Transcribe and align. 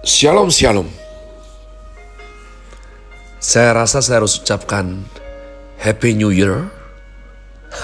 Shalom, 0.00 0.48
shalom. 0.48 0.88
Saya 3.36 3.76
rasa 3.76 4.00
saya 4.00 4.24
harus 4.24 4.40
ucapkan 4.40 5.04
Happy 5.76 6.16
New 6.16 6.32
Year. 6.32 6.72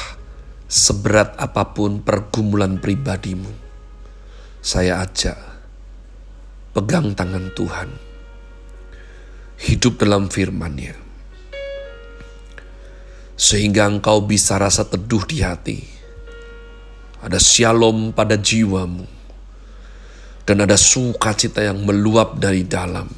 seberat 0.69 1.33
apa 1.41 1.73
pun 1.73 2.05
pergumulan 2.05 2.77
pribadimu, 2.77 3.49
saya 4.61 5.01
ajak 5.01 5.35
pegang 6.77 7.17
tangan 7.17 7.49
Tuhan. 7.57 7.89
Hidup 9.59 9.99
dalam 9.99 10.31
firman-Nya. 10.31 10.95
Sehingga 13.35 13.91
engkau 13.91 14.23
bisa 14.23 14.55
rasa 14.55 14.87
teduh 14.87 15.25
di 15.27 15.43
hati. 15.43 15.83
Ada 17.19 17.35
shalom 17.35 18.15
pada 18.15 18.39
jiwamu. 18.39 19.03
Dan 20.47 20.63
ada 20.63 20.79
sukacita 20.79 21.59
yang 21.59 21.83
meluap 21.83 22.39
dari 22.39 22.63
dalam. 22.63 23.11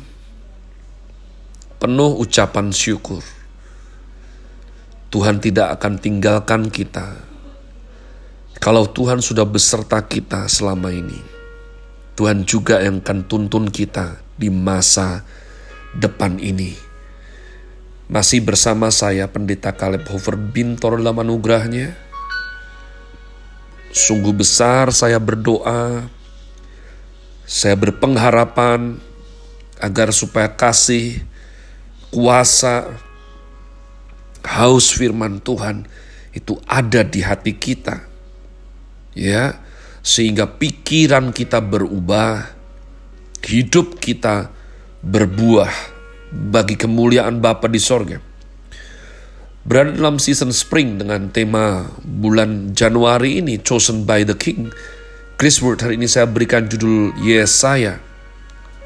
Penuh 1.78 2.18
ucapan 2.18 2.74
syukur 2.74 3.22
Tuhan 5.12 5.44
tidak 5.44 5.76
akan 5.76 6.00
tinggalkan 6.00 6.72
kita. 6.72 7.20
Kalau 8.64 8.88
Tuhan 8.88 9.20
sudah 9.20 9.44
beserta 9.44 10.00
kita 10.00 10.48
selama 10.48 10.88
ini, 10.88 11.20
Tuhan 12.16 12.48
juga 12.48 12.80
yang 12.80 13.04
akan 13.04 13.28
tuntun 13.28 13.68
kita 13.68 14.24
di 14.40 14.48
masa 14.48 15.28
depan 15.92 16.40
ini. 16.40 16.80
Masih 18.08 18.40
bersama 18.40 18.88
saya 18.88 19.28
Pendeta 19.28 19.76
Caleb 19.76 20.08
Hofer 20.08 20.40
Bintor 20.40 21.04
dalam 21.04 21.20
anugerahnya. 21.20 21.92
Sungguh 23.92 24.32
besar 24.32 24.96
saya 24.96 25.20
berdoa, 25.20 26.08
saya 27.44 27.76
berpengharapan 27.76 28.96
agar 29.76 30.16
supaya 30.16 30.48
kasih, 30.48 31.20
kuasa, 32.16 33.11
haus 34.46 34.94
firman 34.94 35.42
Tuhan 35.42 35.86
itu 36.32 36.58
ada 36.66 37.04
di 37.04 37.22
hati 37.22 37.54
kita. 37.56 38.08
Ya, 39.12 39.60
sehingga 40.00 40.48
pikiran 40.48 41.36
kita 41.36 41.60
berubah, 41.60 42.56
hidup 43.44 44.00
kita 44.00 44.50
berbuah 45.04 45.72
bagi 46.32 46.80
kemuliaan 46.80 47.44
Bapa 47.44 47.68
di 47.68 47.82
sorga. 47.82 48.24
Berada 49.62 49.94
dalam 49.94 50.18
season 50.18 50.50
spring 50.50 50.98
dengan 50.98 51.30
tema 51.30 51.86
bulan 52.02 52.74
Januari 52.74 53.38
ini, 53.44 53.62
Chosen 53.62 54.10
by 54.10 54.26
the 54.26 54.34
King. 54.34 54.74
Chris 55.38 55.62
Word 55.62 55.86
hari 55.86 56.02
ini 56.02 56.10
saya 56.10 56.26
berikan 56.26 56.66
judul 56.66 57.14
Yesaya 57.22 58.02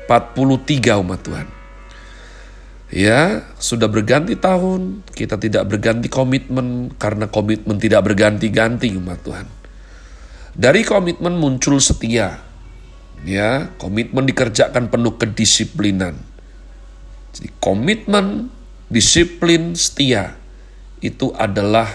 43 0.07 0.99
umat 0.99 1.19
Tuhan. 1.23 1.54
Ya, 2.95 3.43
sudah 3.59 3.91
berganti 3.91 4.39
tahun, 4.39 5.03
kita 5.11 5.35
tidak 5.35 5.67
berganti 5.67 6.07
komitmen 6.07 6.95
karena 6.95 7.27
komitmen 7.27 7.75
tidak 7.75 8.07
berganti-ganti 8.07 8.87
umat 8.95 9.19
Tuhan. 9.19 9.47
Dari 10.55 10.87
komitmen 10.87 11.35
muncul 11.35 11.83
setia. 11.83 12.39
Ya, 13.27 13.67
komitmen 13.83 14.23
dikerjakan 14.23 14.87
penuh 14.87 15.19
kedisiplinan. 15.19 16.15
Jadi 17.35 17.51
komitmen, 17.59 18.47
disiplin, 18.87 19.75
setia 19.75 20.39
itu 21.03 21.35
adalah 21.35 21.91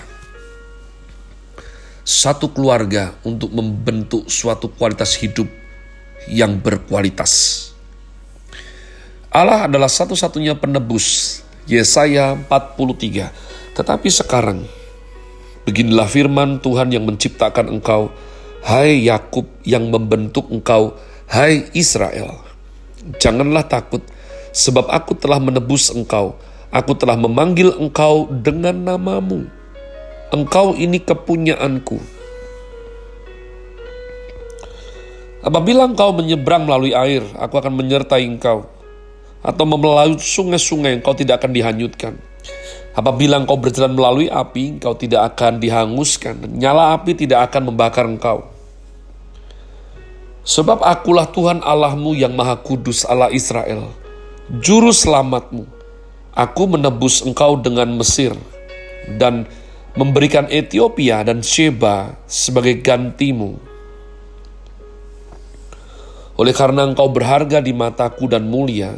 satu 2.05 2.53
keluarga 2.53 3.17
untuk 3.25 3.49
membentuk 3.57 4.29
suatu 4.29 4.69
kualitas 4.69 5.17
hidup 5.17 5.49
yang 6.29 6.61
berkualitas. 6.61 7.70
Allah 9.31 9.71
adalah 9.71 9.87
satu-satunya 9.87 10.59
penebus. 10.59 11.39
Yesaya 11.71 12.35
43. 12.35 13.31
Tetapi 13.79 14.09
sekarang, 14.11 14.67
beginilah 15.63 16.11
firman 16.11 16.59
Tuhan 16.59 16.91
yang 16.91 17.07
menciptakan 17.07 17.71
engkau, 17.71 18.11
hai 18.67 19.07
Yakub 19.07 19.47
yang 19.63 19.87
membentuk 19.87 20.51
engkau, 20.51 20.99
hai 21.31 21.71
Israel. 21.79 22.43
Janganlah 23.23 23.71
takut, 23.71 24.03
sebab 24.51 24.91
aku 24.91 25.15
telah 25.15 25.39
menebus 25.39 25.95
engkau. 25.95 26.35
Aku 26.75 26.99
telah 26.99 27.15
memanggil 27.15 27.71
engkau 27.79 28.27
dengan 28.27 28.75
namamu. 28.83 29.47
Engkau 30.35 30.75
ini 30.75 30.99
kepunyaanku. 30.99 32.03
Apabila 35.47 35.87
engkau 35.87 36.11
menyeberang 36.19 36.67
melalui 36.67 36.99
air, 36.99 37.23
aku 37.39 37.63
akan 37.63 37.79
menyertai 37.79 38.27
engkau 38.27 38.80
atau 39.41 39.65
melalui 39.65 40.21
sungai-sungai 40.21 41.01
engkau 41.01 41.17
tidak 41.17 41.41
akan 41.41 41.53
dihanyutkan. 41.57 42.15
Apabila 42.91 43.41
engkau 43.41 43.57
berjalan 43.57 43.95
melalui 43.97 44.29
api, 44.29 44.77
engkau 44.77 44.93
tidak 44.99 45.33
akan 45.33 45.63
dihanguskan. 45.63 46.37
Nyala 46.59 46.93
api 46.99 47.17
tidak 47.17 47.49
akan 47.49 47.73
membakar 47.73 48.05
engkau. 48.05 48.45
Sebab 50.45 50.83
akulah 50.83 51.29
Tuhan 51.31 51.63
Allahmu 51.63 52.17
yang 52.17 52.35
maha 52.35 52.59
kudus 52.59 53.07
Allah 53.07 53.31
Israel, 53.31 53.93
juru 54.61 54.91
selamatmu. 54.91 55.69
Aku 56.35 56.65
menebus 56.71 57.23
engkau 57.23 57.59
dengan 57.59 57.91
Mesir 57.95 58.33
dan 59.19 59.45
memberikan 59.99 60.47
Ethiopia 60.47 61.23
dan 61.27 61.43
Sheba 61.43 62.19
sebagai 62.25 62.79
gantimu. 62.81 63.59
Oleh 66.41 66.55
karena 66.57 66.89
engkau 66.89 67.13
berharga 67.13 67.61
di 67.61 67.77
mataku 67.77 68.25
dan 68.25 68.49
mulia, 68.49 68.97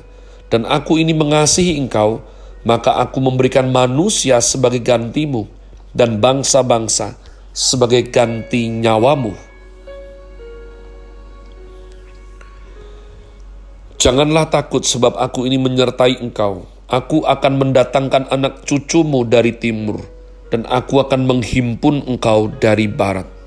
dan 0.52 0.68
aku 0.68 1.00
ini 1.00 1.16
mengasihi 1.16 1.80
engkau, 1.80 2.20
maka 2.68 3.00
aku 3.00 3.24
memberikan 3.24 3.72
manusia 3.72 4.36
sebagai 4.44 4.84
gantimu 4.84 5.48
dan 5.96 6.20
bangsa-bangsa 6.20 7.16
sebagai 7.56 8.12
ganti 8.12 8.68
nyawamu. 8.68 9.32
Janganlah 13.96 14.52
takut 14.52 14.84
sebab 14.84 15.16
aku 15.16 15.48
ini 15.48 15.56
menyertai 15.56 16.20
engkau. 16.20 16.68
Aku 16.92 17.24
akan 17.24 17.52
mendatangkan 17.56 18.28
anak 18.28 18.68
cucumu 18.68 19.24
dari 19.24 19.56
timur 19.56 20.04
dan 20.52 20.68
aku 20.68 21.00
akan 21.00 21.24
menghimpun 21.24 22.04
engkau 22.04 22.52
dari 22.60 22.92
barat. 22.92 23.41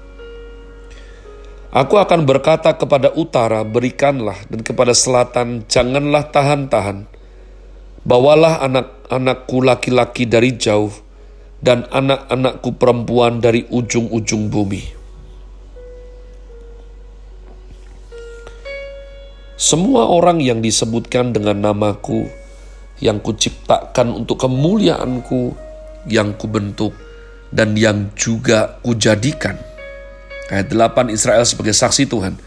Aku 1.75 1.99
akan 1.99 2.23
berkata 2.23 2.71
kepada 2.79 3.11
utara, 3.19 3.67
berikanlah, 3.67 4.47
dan 4.47 4.63
kepada 4.63 4.95
selatan, 4.95 5.67
janganlah 5.67 6.31
tahan-tahan. 6.31 7.03
Bawalah 8.07 8.63
anak-anakku 8.63 9.59
laki-laki 9.59 10.23
dari 10.23 10.55
jauh, 10.55 10.95
dan 11.59 11.83
anak-anakku 11.91 12.79
perempuan 12.79 13.43
dari 13.43 13.67
ujung-ujung 13.67 14.47
bumi. 14.47 14.87
Semua 19.59 20.07
orang 20.07 20.39
yang 20.39 20.63
disebutkan 20.63 21.35
dengan 21.35 21.59
namaku, 21.59 22.23
yang 23.03 23.19
kuciptakan 23.19 24.23
untuk 24.23 24.39
kemuliaanku, 24.39 25.51
yang 26.07 26.39
kubentuk, 26.39 26.95
dan 27.51 27.75
yang 27.75 28.15
juga 28.15 28.79
kujadikan, 28.79 29.59
Ayat 30.51 30.69
8 30.69 31.09
Israel 31.09 31.41
sebagai 31.41 31.73
saksi 31.73 32.05
Tuhan. 32.05 32.37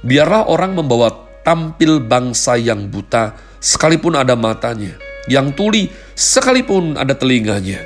Biarlah 0.00 0.48
orang 0.48 0.72
membawa 0.72 1.12
tampil 1.44 2.00
bangsa 2.00 2.56
yang 2.56 2.88
buta 2.88 3.36
sekalipun 3.60 4.16
ada 4.16 4.34
matanya, 4.34 4.96
yang 5.28 5.52
tuli 5.52 5.92
sekalipun 6.16 6.96
ada 6.96 7.12
telinganya. 7.12 7.84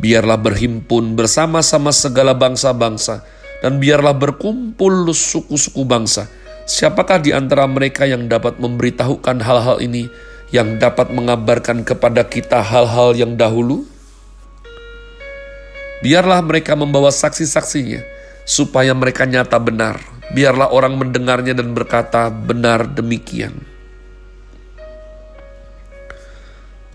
Biarlah 0.00 0.40
berhimpun 0.40 1.12
bersama-sama 1.12 1.92
segala 1.92 2.32
bangsa-bangsa 2.32 3.20
dan 3.60 3.76
biarlah 3.76 4.16
berkumpul 4.16 5.12
suku-suku 5.12 5.84
bangsa. 5.84 6.28
Siapakah 6.64 7.20
di 7.20 7.34
antara 7.34 7.68
mereka 7.68 8.08
yang 8.08 8.30
dapat 8.30 8.56
memberitahukan 8.56 9.42
hal-hal 9.42 9.82
ini, 9.84 10.08
yang 10.54 10.80
dapat 10.80 11.12
mengabarkan 11.12 11.84
kepada 11.84 12.24
kita 12.24 12.64
hal-hal 12.64 13.12
yang 13.12 13.36
dahulu? 13.36 13.84
Biarlah 16.00 16.40
mereka 16.40 16.72
membawa 16.72 17.12
saksi-saksinya, 17.12 18.00
supaya 18.50 18.90
mereka 18.98 19.30
nyata 19.30 19.62
benar. 19.62 20.02
Biarlah 20.34 20.74
orang 20.74 20.98
mendengarnya 20.98 21.54
dan 21.54 21.70
berkata, 21.70 22.26
"Benar 22.34 22.90
demikian." 22.90 23.54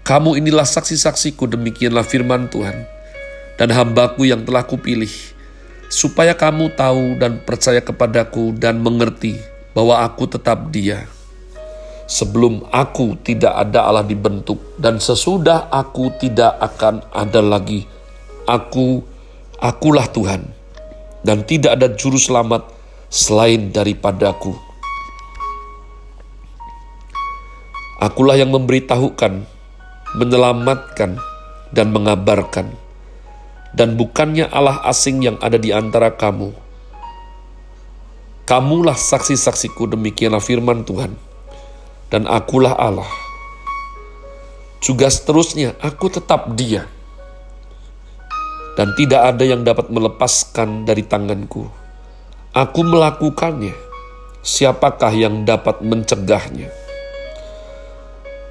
Kamu 0.04 0.36
inilah 0.36 0.68
saksi-saksiku, 0.68 1.48
demikianlah 1.48 2.04
firman 2.04 2.52
Tuhan. 2.52 2.84
Dan 3.56 3.72
hambaku 3.72 4.28
yang 4.28 4.44
telah 4.44 4.68
kupilih, 4.68 5.10
supaya 5.88 6.36
kamu 6.36 6.76
tahu 6.76 7.16
dan 7.16 7.40
percaya 7.40 7.80
kepadaku 7.80 8.52
dan 8.60 8.84
mengerti 8.84 9.40
bahwa 9.72 10.04
aku 10.04 10.28
tetap 10.28 10.70
dia. 10.76 11.08
Sebelum 12.06 12.68
aku 12.70 13.18
tidak 13.24 13.56
ada 13.56 13.88
Allah 13.88 14.06
dibentuk, 14.06 14.62
dan 14.78 15.02
sesudah 15.02 15.72
aku 15.72 16.14
tidak 16.20 16.54
akan 16.62 17.02
ada 17.10 17.42
lagi. 17.42 17.88
Aku, 18.46 19.02
akulah 19.58 20.06
Tuhan, 20.06 20.55
dan 21.26 21.42
tidak 21.42 21.82
ada 21.82 21.90
juru 21.98 22.22
selamat 22.22 22.70
selain 23.10 23.74
daripadaku. 23.74 24.54
Akulah 27.98 28.38
yang 28.38 28.54
memberitahukan 28.54 29.56
menyelamatkan, 30.16 31.20
dan 31.76 31.92
mengabarkan, 31.92 32.72
dan 33.76 34.00
bukannya 34.00 34.48
Allah 34.48 34.80
asing 34.88 35.20
yang 35.20 35.36
ada 35.44 35.60
di 35.60 35.76
antara 35.76 36.16
kamu. 36.16 36.56
Kamulah 38.48 38.96
saksi-saksiku, 38.96 39.92
demikianlah 39.92 40.40
firman 40.40 40.88
Tuhan, 40.88 41.20
dan 42.08 42.24
akulah 42.32 42.80
Allah. 42.80 43.10
Juga 44.80 45.12
seterusnya, 45.12 45.76
aku 45.84 46.08
tetap 46.08 46.56
Dia, 46.56 46.88
dan 48.76 48.92
tidak 49.00 49.36
ada 49.36 49.44
yang 49.48 49.64
dapat 49.64 49.88
melepaskan 49.88 50.84
dari 50.84 51.04
tanganku. 51.08 51.68
Aku 52.56 52.82
melakukannya. 52.84 53.76
Siapakah 54.46 55.10
yang 55.16 55.42
dapat 55.42 55.82
mencegahnya? 55.82 56.70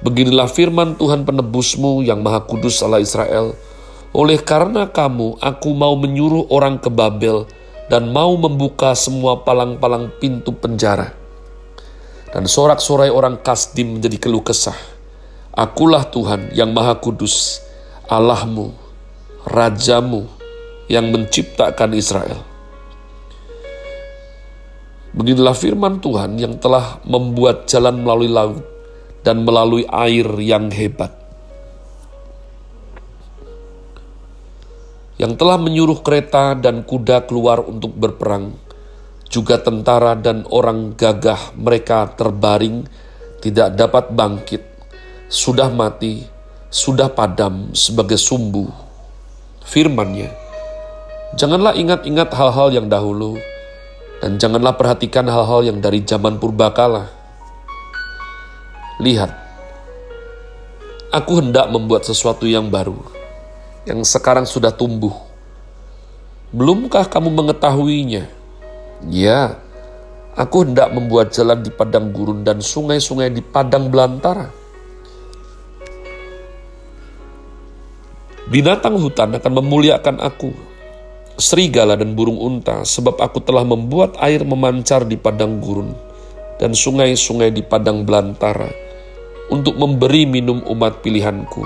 Beginilah 0.03 0.51
firman 0.51 0.99
Tuhan 0.99 1.23
penebusmu 1.23 2.03
yang 2.03 2.19
maha 2.19 2.43
kudus 2.43 2.83
Allah 2.83 2.99
Israel. 3.01 3.55
Oleh 4.11 4.37
karena 4.43 4.91
kamu, 4.91 5.39
aku 5.39 5.71
mau 5.71 5.95
menyuruh 5.95 6.51
orang 6.51 6.77
ke 6.77 6.91
Babel 6.91 7.47
dan 7.89 8.11
mau 8.11 8.35
membuka 8.35 8.93
semua 8.93 9.41
palang-palang 9.41 10.11
pintu 10.19 10.51
penjara. 10.53 11.15
Dan 12.29 12.45
sorak-sorai 12.45 13.07
orang 13.07 13.39
Kasdim 13.39 13.97
menjadi 13.97 14.19
keluh 14.19 14.43
kesah. 14.43 14.75
Akulah 15.55 16.03
Tuhan 16.11 16.51
yang 16.51 16.75
maha 16.75 16.99
kudus, 16.99 17.63
Allahmu, 18.11 18.84
Rajamu 19.45 20.25
yang 20.89 21.13
menciptakan 21.13 21.93
Israel. 21.93 22.41
Beginilah 25.13 25.53
firman 25.53 26.01
Tuhan 26.01 26.41
yang 26.41 26.57
telah 26.57 26.97
membuat 27.05 27.69
jalan 27.69 28.01
melalui 28.01 28.25
laut 28.25 28.65
dan 29.21 29.45
melalui 29.45 29.85
air 29.85 30.25
yang 30.41 30.73
hebat. 30.73 31.13
Yang 35.21 35.37
telah 35.37 35.61
menyuruh 35.61 36.01
kereta 36.01 36.57
dan 36.57 36.81
kuda 36.81 37.29
keluar 37.29 37.61
untuk 37.61 37.93
berperang, 37.93 38.57
juga 39.29 39.61
tentara 39.61 40.17
dan 40.17 40.41
orang 40.49 40.97
gagah 40.97 41.53
mereka 41.53 42.09
terbaring, 42.17 42.81
tidak 43.45 43.77
dapat 43.77 44.09
bangkit, 44.09 44.65
sudah 45.29 45.69
mati, 45.69 46.25
sudah 46.73 47.13
padam 47.13 47.77
sebagai 47.77 48.17
sumbu. 48.17 48.85
Firmannya, 49.65 50.29
janganlah 51.35 51.73
ingat-ingat 51.73 52.29
hal-hal 52.31 52.69
yang 52.71 52.87
dahulu, 52.87 53.35
dan 54.21 54.37
janganlah 54.37 54.77
perhatikan 54.77 55.25
hal-hal 55.25 55.65
yang 55.65 55.81
dari 55.81 56.05
zaman 56.05 56.37
purbakala 56.37 57.25
Lihat, 58.95 59.27
aku 61.11 61.43
hendak 61.43 61.67
membuat 61.67 62.07
sesuatu 62.07 62.47
yang 62.47 62.71
baru, 62.71 62.95
yang 63.83 64.07
sekarang 64.07 64.47
sudah 64.47 64.71
tumbuh. 64.71 65.11
Belumkah 66.55 67.03
kamu 67.03 67.27
mengetahuinya? 67.27 68.31
Ya, 69.11 69.59
aku 70.39 70.63
hendak 70.63 70.95
membuat 70.95 71.35
jalan 71.35 71.59
di 71.59 71.75
padang 71.75 72.15
gurun 72.15 72.47
dan 72.47 72.63
sungai-sungai 72.63 73.35
di 73.35 73.43
padang 73.43 73.91
belantara. 73.91 74.47
Binatang 78.45 79.01
hutan 79.01 79.33
akan 79.33 79.53
memuliakan 79.57 80.21
aku, 80.21 80.53
serigala 81.33 81.97
dan 81.97 82.13
burung 82.13 82.37
unta, 82.37 82.85
sebab 82.85 83.17
aku 83.17 83.41
telah 83.41 83.65
membuat 83.65 84.13
air 84.21 84.45
memancar 84.45 85.01
di 85.01 85.17
padang 85.17 85.57
gurun 85.57 85.97
dan 86.61 86.77
sungai-sungai 86.77 87.49
di 87.49 87.65
padang 87.65 88.05
belantara 88.05 88.69
untuk 89.49 89.81
memberi 89.81 90.29
minum 90.29 90.61
umat 90.61 91.01
pilihanku. 91.01 91.65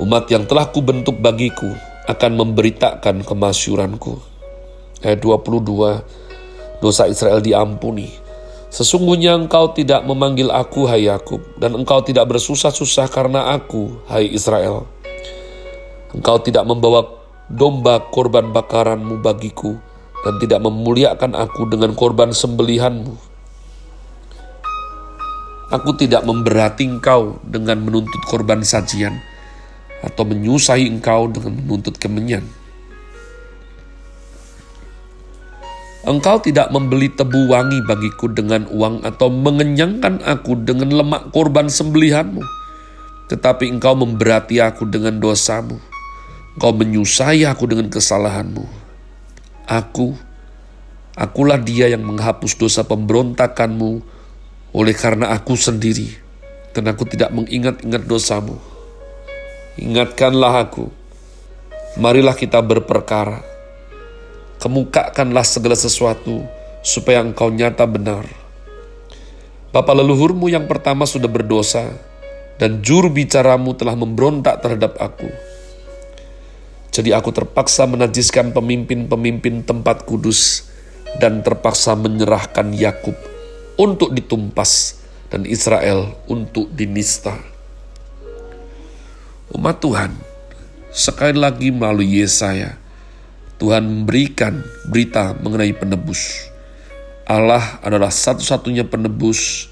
Umat 0.00 0.24
yang 0.32 0.48
telah 0.48 0.72
kubentuk 0.72 1.20
bagiku 1.20 1.68
akan 2.08 2.32
memberitakan 2.40 3.20
kemasyuranku. 3.28 4.16
Ayat 5.04 5.20
22, 5.20 6.80
dosa 6.80 7.04
Israel 7.12 7.44
diampuni. 7.44 8.29
Sesungguhnya 8.70 9.34
engkau 9.34 9.74
tidak 9.74 10.06
memanggil 10.06 10.46
aku, 10.54 10.86
hai 10.86 11.10
Yakub, 11.10 11.42
dan 11.58 11.74
engkau 11.74 12.06
tidak 12.06 12.30
bersusah-susah 12.30 13.10
karena 13.10 13.50
aku, 13.50 13.98
hai 14.06 14.30
Israel. 14.30 14.86
Engkau 16.14 16.38
tidak 16.38 16.62
membawa 16.62 17.02
domba 17.50 17.98
korban 18.14 18.54
bakaranmu 18.54 19.18
bagiku, 19.18 19.74
dan 20.22 20.38
tidak 20.38 20.62
memuliakan 20.62 21.34
aku 21.34 21.66
dengan 21.66 21.98
korban 21.98 22.30
sembelihanmu. 22.30 23.14
Aku 25.70 25.90
tidak 25.98 26.22
memberati 26.22 26.86
engkau 26.86 27.42
dengan 27.42 27.82
menuntut 27.82 28.22
korban 28.26 28.62
sajian 28.62 29.18
atau 30.02 30.22
menyusahi 30.26 30.86
engkau 30.86 31.26
dengan 31.30 31.58
menuntut 31.58 31.98
kemenyan. 31.98 32.46
Engkau 36.00 36.40
tidak 36.40 36.72
membeli 36.72 37.12
tebu 37.12 37.52
wangi 37.52 37.84
bagiku 37.84 38.32
dengan 38.32 38.64
uang 38.72 39.04
atau 39.04 39.28
mengenyangkan 39.28 40.24
aku 40.24 40.56
dengan 40.64 40.88
lemak 40.88 41.28
korban 41.28 41.68
sembelihanmu. 41.68 42.40
Tetapi 43.28 43.68
engkau 43.68 43.92
memberati 43.92 44.64
aku 44.64 44.88
dengan 44.88 45.20
dosamu. 45.20 45.76
Engkau 46.56 46.72
menyusahi 46.72 47.46
aku 47.46 47.68
dengan 47.70 47.86
kesalahanmu 47.92 48.80
Aku, 49.70 50.18
akulah 51.14 51.62
dia 51.62 51.86
yang 51.86 52.02
menghapus 52.02 52.58
dosa 52.58 52.82
pemberontakanmu 52.82 54.02
oleh 54.74 54.94
karena 54.98 55.30
aku 55.30 55.54
sendiri, 55.54 56.10
dan 56.74 56.90
aku 56.90 57.06
tidak 57.06 57.30
mengingat-ingat 57.30 58.02
dosamu. 58.02 58.58
Ingatkanlah 59.78 60.66
aku, 60.66 60.90
marilah 62.02 62.34
kita 62.34 62.58
berperkara. 62.58 63.49
Kemukakanlah 64.60 65.42
segala 65.48 65.74
sesuatu 65.74 66.44
supaya 66.84 67.24
engkau 67.24 67.48
nyata 67.48 67.88
benar. 67.88 68.28
Bapa 69.72 69.96
leluhurmu 69.96 70.52
yang 70.52 70.68
pertama 70.68 71.08
sudah 71.08 71.30
berdosa, 71.30 71.88
dan 72.60 72.84
juru 72.84 73.08
bicaramu 73.08 73.72
telah 73.72 73.96
memberontak 73.96 74.60
terhadap 74.60 75.00
aku 75.00 75.30
jadi 76.90 77.14
aku 77.14 77.30
terpaksa 77.30 77.86
menajiskan 77.86 78.50
pemimpin-pemimpin 78.50 79.62
tempat 79.62 80.02
kudus 80.02 80.66
dan 81.22 81.38
terpaksa 81.38 81.94
menyerahkan 81.94 82.74
Yakub 82.74 83.14
untuk 83.78 84.10
ditumpas 84.10 84.98
dan 85.30 85.46
Israel 85.46 86.18
untuk 86.26 86.66
dinista. 86.74 87.38
Umat 89.54 89.78
Tuhan, 89.78 90.18
sekali 90.90 91.38
lagi 91.38 91.70
melalui 91.70 92.22
Yesaya, 92.22 92.74
Tuhan 93.60 93.84
memberikan 93.84 94.64
berita 94.88 95.36
mengenai 95.36 95.76
penebus. 95.76 96.48
Allah 97.28 97.78
adalah 97.84 98.08
satu-satunya 98.10 98.88
penebus 98.88 99.68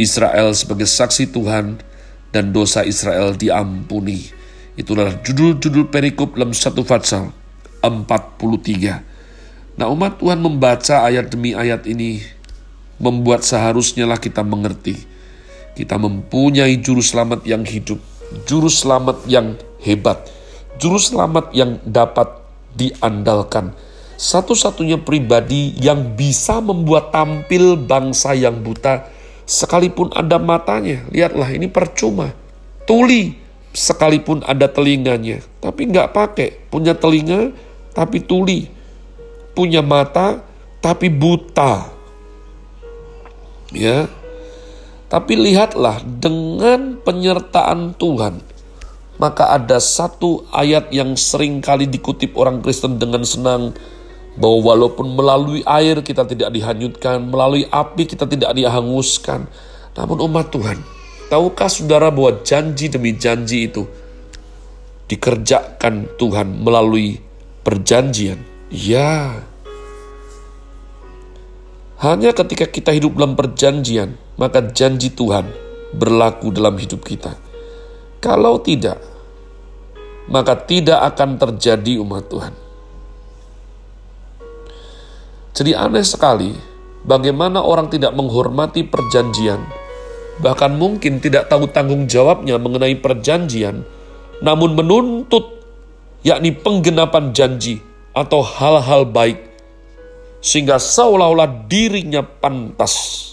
Israel 0.00 0.56
sebagai 0.56 0.88
saksi 0.88 1.30
Tuhan 1.30 1.78
dan 2.32 2.50
dosa 2.50 2.82
Israel 2.82 3.36
diampuni 3.36 4.38
Itulah 4.78 5.10
judul-judul 5.26 5.90
perikop 5.90 6.38
dalam 6.38 6.54
satu 6.54 6.86
Fatsal 6.86 7.34
43. 7.82 9.74
Nah 9.74 9.90
umat 9.90 10.22
Tuhan 10.22 10.38
membaca 10.38 11.02
ayat 11.02 11.34
demi 11.34 11.50
ayat 11.50 11.82
ini 11.90 12.22
membuat 13.02 13.42
seharusnya 13.42 14.06
lah 14.06 14.22
kita 14.22 14.46
mengerti. 14.46 14.94
Kita 15.74 15.98
mempunyai 15.98 16.78
juru 16.78 17.02
selamat 17.02 17.42
yang 17.42 17.66
hidup, 17.66 17.98
juru 18.46 18.70
selamat 18.70 19.26
yang 19.26 19.58
hebat, 19.82 20.30
juru 20.78 21.02
selamat 21.02 21.50
yang 21.58 21.82
dapat 21.82 22.38
diandalkan. 22.74 23.72
Satu-satunya 24.18 24.98
pribadi 24.98 25.78
yang 25.78 26.18
bisa 26.18 26.58
membuat 26.58 27.14
tampil 27.14 27.78
bangsa 27.78 28.34
yang 28.34 28.58
buta 28.66 29.06
sekalipun 29.48 30.12
ada 30.12 30.36
matanya. 30.36 31.08
Lihatlah 31.08 31.48
ini 31.54 31.70
percuma. 31.72 32.34
Tuli 32.84 33.38
sekalipun 33.72 34.44
ada 34.44 34.68
telinganya, 34.68 35.40
tapi 35.64 35.88
nggak 35.88 36.12
pakai. 36.12 36.68
Punya 36.68 36.92
telinga, 36.92 37.54
tapi 37.96 38.20
tuli. 38.20 38.68
Punya 39.56 39.80
mata, 39.80 40.44
tapi 40.84 41.08
buta. 41.08 41.94
Ya, 43.68 44.08
Tapi 45.08 45.40
lihatlah 45.40 46.04
dengan 46.04 47.00
penyertaan 47.00 47.96
Tuhan, 47.96 48.44
maka 49.18 49.50
ada 49.50 49.82
satu 49.82 50.46
ayat 50.54 50.94
yang 50.94 51.18
sering 51.18 51.58
kali 51.58 51.90
dikutip 51.90 52.38
orang 52.38 52.62
Kristen 52.62 52.96
dengan 53.02 53.26
senang, 53.26 53.74
bahwa 54.38 54.72
walaupun 54.72 55.18
melalui 55.18 55.66
air 55.66 55.98
kita 56.06 56.22
tidak 56.22 56.54
dihanyutkan, 56.54 57.26
melalui 57.26 57.66
api 57.66 58.06
kita 58.06 58.24
tidak 58.30 58.54
dihanguskan, 58.54 59.50
namun 59.98 60.18
umat 60.30 60.54
Tuhan, 60.54 60.78
tahukah 61.26 61.66
saudara 61.66 62.14
bahwa 62.14 62.38
janji 62.46 62.86
demi 62.86 63.18
janji 63.18 63.66
itu 63.66 63.82
dikerjakan 65.10 66.14
Tuhan 66.14 66.62
melalui 66.62 67.18
perjanjian? 67.66 68.38
Ya, 68.70 69.42
hanya 71.98 72.30
ketika 72.30 72.70
kita 72.70 72.94
hidup 72.94 73.18
dalam 73.18 73.34
perjanjian, 73.34 74.14
maka 74.38 74.62
janji 74.62 75.10
Tuhan 75.10 75.50
berlaku 75.90 76.54
dalam 76.54 76.78
hidup 76.78 77.02
kita. 77.02 77.47
Kalau 78.18 78.58
tidak, 78.58 78.98
maka 80.26 80.58
tidak 80.58 80.98
akan 81.14 81.38
terjadi 81.38 82.02
umat 82.02 82.26
Tuhan. 82.26 82.54
Jadi 85.54 85.74
aneh 85.74 86.06
sekali 86.06 86.50
bagaimana 87.06 87.62
orang 87.62 87.90
tidak 87.90 88.14
menghormati 88.14 88.86
perjanjian, 88.86 89.62
bahkan 90.42 90.74
mungkin 90.74 91.18
tidak 91.22 91.46
tahu 91.46 91.70
tanggung 91.70 92.10
jawabnya 92.10 92.58
mengenai 92.58 92.98
perjanjian, 92.98 93.82
namun 94.42 94.74
menuntut 94.74 95.58
yakni 96.26 96.54
penggenapan 96.54 97.30
janji 97.30 97.78
atau 98.14 98.42
hal-hal 98.42 99.06
baik 99.06 99.38
sehingga 100.38 100.78
seolah-olah 100.78 101.66
dirinya 101.66 102.22
pantas 102.22 103.26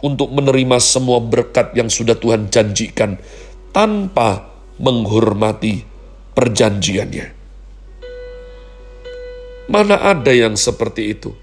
untuk 0.00 0.32
menerima 0.32 0.76
semua 0.80 1.20
berkat 1.20 1.72
yang 1.76 1.88
sudah 1.88 2.16
Tuhan 2.16 2.48
janjikan 2.52 3.16
tanpa 3.70 4.50
menghormati 4.76 5.82
perjanjiannya. 6.36 7.26
Mana 9.66 9.98
ada 9.98 10.30
yang 10.30 10.54
seperti 10.54 11.16
itu? 11.16 11.34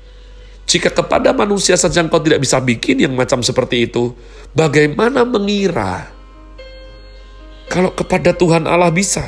Jika 0.63 0.96
kepada 0.96 1.36
manusia 1.36 1.75
saja 1.75 2.00
engkau 2.00 2.24
tidak 2.24 2.39
bisa 2.39 2.63
bikin 2.63 3.03
yang 3.03 3.13
macam 3.13 3.44
seperti 3.44 3.92
itu, 3.92 4.15
bagaimana 4.56 5.27
mengira 5.27 6.08
kalau 7.68 7.92
kepada 7.92 8.32
Tuhan 8.32 8.63
Allah 8.63 8.94
bisa? 8.94 9.27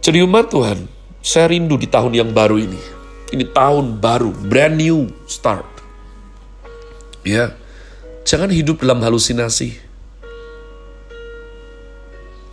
Jadi 0.00 0.24
umat 0.24 0.48
Tuhan, 0.48 0.88
saya 1.20 1.52
rindu 1.52 1.76
di 1.76 1.84
tahun 1.84 2.16
yang 2.16 2.30
baru 2.32 2.56
ini. 2.56 2.80
Ini 3.28 3.44
tahun 3.52 4.00
baru, 4.00 4.32
brand 4.48 4.80
new 4.80 5.12
start. 5.28 5.77
Ya, 7.28 7.52
jangan 8.24 8.48
hidup 8.48 8.80
dalam 8.80 9.04
halusinasi. 9.04 9.76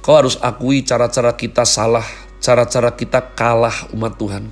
Kau 0.04 0.20
harus 0.20 0.36
akui 0.44 0.84
cara-cara 0.84 1.32
kita 1.32 1.64
salah, 1.64 2.04
cara-cara 2.44 2.92
kita 2.92 3.24
kalah 3.40 3.88
umat 3.96 4.20
Tuhan. 4.20 4.52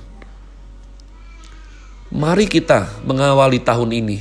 Mari 2.08 2.48
kita 2.48 3.04
mengawali 3.04 3.60
tahun 3.60 3.92
ini 3.92 4.18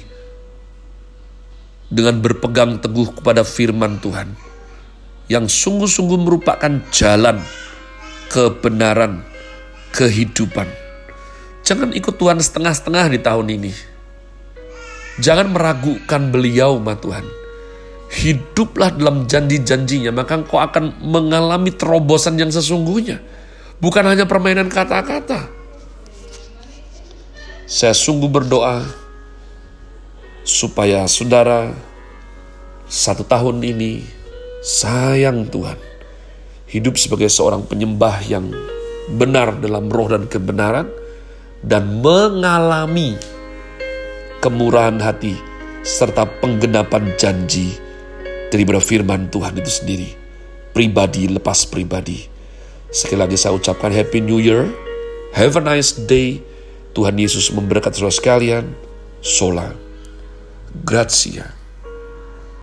dengan 1.88 2.20
berpegang 2.20 2.84
teguh 2.84 3.24
kepada 3.24 3.48
firman 3.48 3.96
Tuhan 4.04 4.36
yang 5.32 5.48
sungguh-sungguh 5.48 6.20
merupakan 6.20 6.84
jalan 6.92 7.40
kebenaran, 8.28 9.24
kehidupan. 9.96 10.68
Jangan 11.64 11.96
ikut 11.96 12.20
Tuhan 12.20 12.44
setengah-setengah 12.44 13.08
di 13.08 13.20
tahun 13.24 13.48
ini. 13.56 13.93
Jangan 15.22 15.54
meragukan 15.54 16.34
beliau, 16.34 16.82
ma 16.82 16.98
Tuhan. 16.98 17.26
Hiduplah 18.14 18.94
dalam 18.94 19.26
janji-janjinya, 19.26 20.14
maka 20.14 20.38
engkau 20.38 20.62
akan 20.62 21.02
mengalami 21.02 21.74
terobosan 21.74 22.38
yang 22.38 22.50
sesungguhnya. 22.54 23.22
Bukan 23.82 24.06
hanya 24.06 24.30
permainan 24.30 24.70
kata-kata. 24.70 25.50
Saya 27.66 27.94
sungguh 27.98 28.30
berdoa 28.30 28.86
supaya 30.46 31.10
saudara 31.10 31.74
satu 32.86 33.26
tahun 33.26 33.64
ini 33.66 34.06
sayang 34.62 35.50
Tuhan 35.50 35.80
hidup 36.70 36.98
sebagai 36.98 37.30
seorang 37.30 37.66
penyembah 37.66 38.22
yang 38.26 38.50
benar 39.14 39.58
dalam 39.62 39.92
roh 39.92 40.10
dan 40.10 40.26
kebenaran, 40.26 40.90
dan 41.62 42.02
mengalami 42.02 43.20
kemurahan 44.44 45.00
hati 45.00 45.40
serta 45.88 46.28
penggenapan 46.44 47.16
janji 47.16 47.80
dari 48.52 48.68
firman 48.68 49.32
Tuhan 49.32 49.56
itu 49.56 49.72
sendiri, 49.72 50.10
pribadi 50.76 51.32
lepas 51.32 51.64
pribadi. 51.64 52.28
Sekali 52.92 53.24
lagi 53.24 53.40
saya 53.40 53.56
ucapkan 53.56 53.90
Happy 53.90 54.20
New 54.20 54.44
Year, 54.44 54.68
have 55.32 55.56
a 55.56 55.64
nice 55.64 55.96
day, 55.96 56.44
Tuhan 56.92 57.16
Yesus 57.16 57.56
memberkati 57.56 57.98
saudara 57.98 58.14
sekalian, 58.14 58.66
Sola, 59.24 59.72
Grazie. 60.84 61.63